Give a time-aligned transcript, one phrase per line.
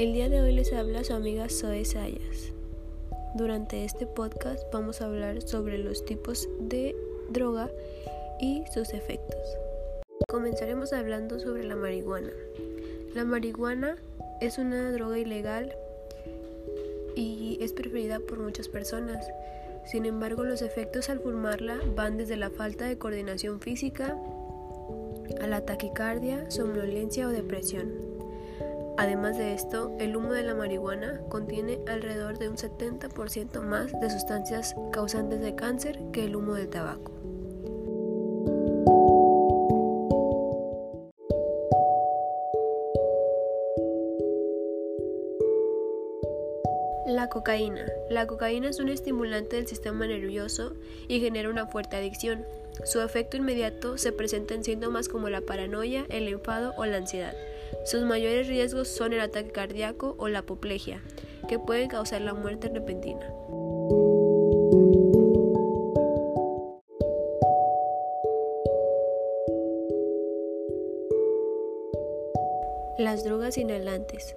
[0.00, 2.54] El día de hoy les habla su amiga Zoe Sayas.
[3.34, 6.96] Durante este podcast vamos a hablar sobre los tipos de
[7.28, 7.70] droga
[8.40, 9.38] y sus efectos.
[10.26, 12.32] Comenzaremos hablando sobre la marihuana.
[13.14, 13.98] La marihuana
[14.40, 15.76] es una droga ilegal
[17.14, 19.30] y es preferida por muchas personas.
[19.84, 24.16] Sin embargo, los efectos al fumarla van desde la falta de coordinación física
[25.42, 28.19] a la taquicardia, somnolencia o depresión.
[29.00, 34.10] Además de esto, el humo de la marihuana contiene alrededor de un 70% más de
[34.10, 37.19] sustancias causantes de cáncer que el humo del tabaco.
[47.10, 47.86] La cocaína.
[48.08, 50.74] La cocaína es un estimulante del sistema nervioso
[51.08, 52.46] y genera una fuerte adicción.
[52.84, 57.34] Su efecto inmediato se presenta en síntomas como la paranoia, el enfado o la ansiedad.
[57.84, 61.02] Sus mayores riesgos son el ataque cardíaco o la apoplejía,
[61.48, 63.26] que pueden causar la muerte repentina.
[72.98, 74.36] Las drogas inhalantes.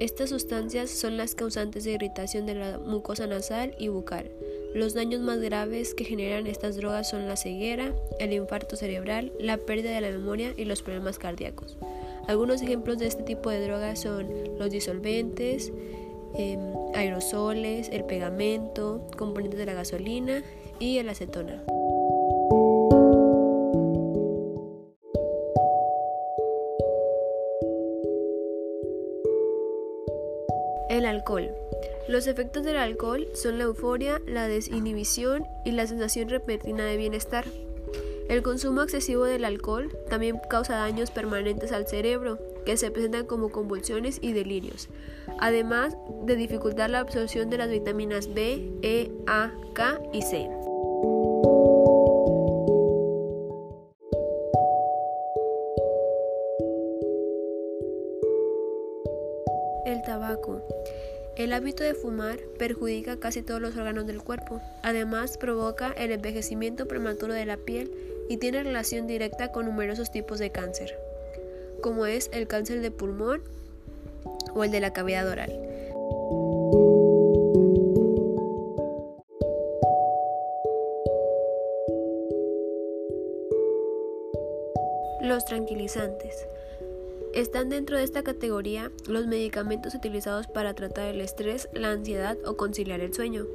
[0.00, 4.30] Estas sustancias son las causantes de irritación de la mucosa nasal y bucal.
[4.72, 9.56] Los daños más graves que generan estas drogas son la ceguera, el infarto cerebral, la
[9.56, 11.76] pérdida de la memoria y los problemas cardíacos.
[12.28, 15.72] Algunos ejemplos de este tipo de drogas son los disolventes,
[16.34, 16.60] em,
[16.94, 20.44] aerosoles, el pegamento, componentes de la gasolina
[20.78, 21.64] y el acetona.
[30.88, 31.50] El alcohol.
[32.08, 37.44] Los efectos del alcohol son la euforia, la desinhibición y la sensación repentina de bienestar.
[38.30, 43.50] El consumo excesivo del alcohol también causa daños permanentes al cerebro, que se presentan como
[43.50, 44.88] convulsiones y delirios,
[45.38, 50.48] además de dificultar la absorción de las vitaminas B, E, A, K y C.
[61.36, 64.60] El hábito de fumar perjudica casi todos los órganos del cuerpo.
[64.82, 67.92] Además, provoca el envejecimiento prematuro de la piel
[68.28, 70.98] y tiene relación directa con numerosos tipos de cáncer,
[71.80, 73.42] como es el cáncer de pulmón
[74.54, 75.52] o el de la cavidad oral.
[85.20, 86.48] Los tranquilizantes.
[87.38, 92.56] Están dentro de esta categoría los medicamentos utilizados para tratar el estrés, la ansiedad o
[92.56, 93.46] conciliar el sueño.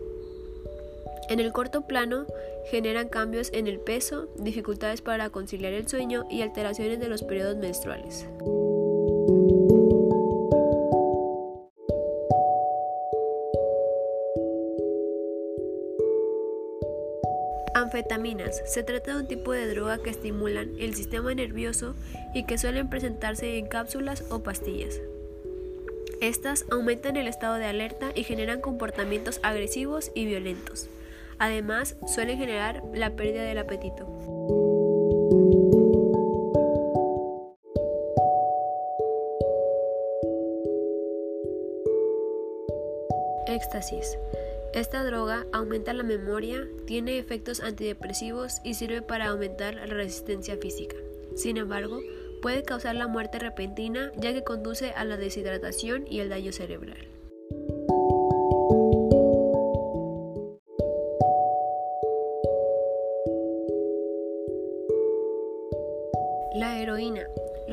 [1.27, 2.25] En el corto plano
[2.71, 7.57] generan cambios en el peso, dificultades para conciliar el sueño y alteraciones de los periodos
[7.57, 8.25] menstruales.
[17.75, 18.61] Anfetaminas.
[18.65, 21.95] Se trata de un tipo de droga que estimulan el sistema nervioso
[22.33, 24.99] y que suelen presentarse en cápsulas o pastillas.
[26.21, 30.89] Estas aumentan el estado de alerta y generan comportamientos agresivos y violentos.
[31.39, 34.07] Además, suelen generar la pérdida del apetito.
[43.47, 44.17] Éxtasis.
[44.73, 50.95] Esta droga aumenta la memoria, tiene efectos antidepresivos y sirve para aumentar la resistencia física.
[51.35, 52.01] Sin embargo,
[52.41, 57.12] puede causar la muerte repentina ya que conduce a la deshidratación y el daño cerebral.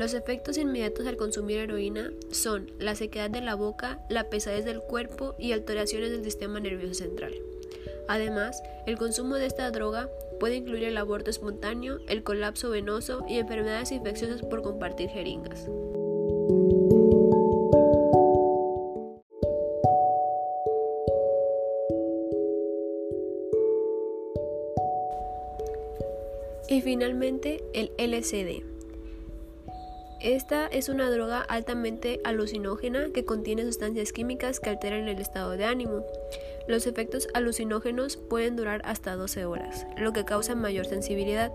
[0.01, 4.81] Los efectos inmediatos al consumir heroína son la sequedad de la boca, la pesadez del
[4.81, 7.35] cuerpo y alteraciones del sistema nervioso central.
[8.07, 10.09] Además, el consumo de esta droga
[10.39, 15.69] puede incluir el aborto espontáneo, el colapso venoso y enfermedades infecciosas por compartir jeringas.
[26.67, 28.70] Y finalmente el LCD.
[30.23, 35.65] Esta es una droga altamente alucinógena que contiene sustancias químicas que alteran el estado de
[35.65, 36.05] ánimo.
[36.67, 41.51] Los efectos alucinógenos pueden durar hasta 12 horas, lo que causa mayor sensibilidad.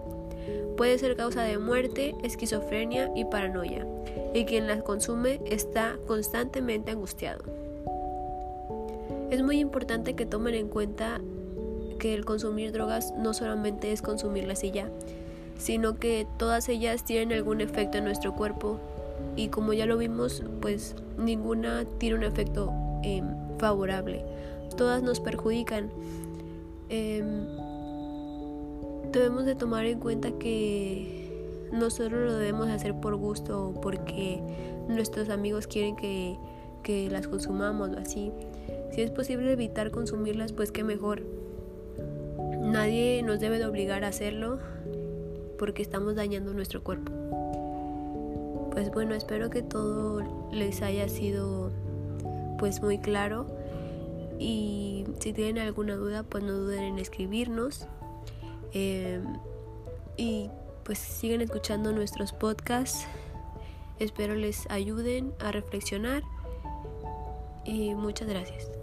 [0.77, 3.87] Puede ser causa de muerte, esquizofrenia y paranoia,
[4.35, 7.45] y quien las consume está constantemente angustiado.
[9.31, 11.21] Es muy importante que tomen en cuenta
[12.01, 14.91] que el consumir drogas no solamente es consumirlas y ya,
[15.58, 18.81] sino que todas ellas tienen algún efecto en nuestro cuerpo
[19.37, 22.73] y como ya lo vimos, pues ninguna tiene un efecto
[23.03, 23.25] em,
[23.58, 24.25] favorable.
[24.76, 25.91] Todas nos perjudican.
[26.88, 27.47] Em,
[29.12, 34.41] debemos de tomar en cuenta que nosotros lo debemos hacer por gusto o porque
[34.88, 36.37] nuestros amigos quieren que,
[36.82, 38.32] que las consumamos o así.
[38.93, 41.23] Si es posible evitar consumirlas, pues qué mejor.
[42.61, 44.58] Nadie nos debe de obligar a hacerlo
[45.58, 47.12] porque estamos dañando nuestro cuerpo.
[48.73, 51.70] Pues bueno, espero que todo les haya sido
[52.58, 53.47] pues muy claro.
[54.38, 57.87] Y si tienen alguna duda pues no duden en escribirnos.
[58.73, 59.25] Em,
[60.17, 60.50] y
[60.85, 63.06] pues sigan escuchando nuestros podcasts.
[63.99, 66.23] Espero les ayuden a reflexionar.
[67.64, 68.75] Y muchas gracias